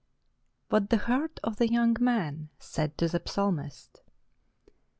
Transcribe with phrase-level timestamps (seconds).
[0.71, 4.01] ■WHAT THE HEART OF THE YOUNG MAN SAID TO THE PSALMIST.